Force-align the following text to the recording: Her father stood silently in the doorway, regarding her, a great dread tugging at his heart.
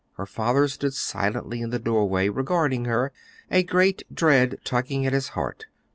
Her 0.13 0.25
father 0.25 0.67
stood 0.67 0.95
silently 0.95 1.61
in 1.61 1.69
the 1.69 1.77
doorway, 1.77 2.27
regarding 2.27 2.85
her, 2.85 3.11
a 3.51 3.61
great 3.61 4.01
dread 4.11 4.57
tugging 4.63 5.05
at 5.05 5.13
his 5.13 5.27
heart. 5.37 5.65